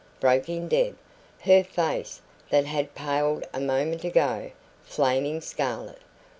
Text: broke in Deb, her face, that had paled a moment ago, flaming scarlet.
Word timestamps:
broke 0.19 0.49
in 0.49 0.67
Deb, 0.67 0.97
her 1.41 1.63
face, 1.63 2.21
that 2.49 2.65
had 2.65 2.95
paled 2.95 3.45
a 3.53 3.59
moment 3.59 4.03
ago, 4.03 4.49
flaming 4.83 5.39
scarlet. 5.39 5.99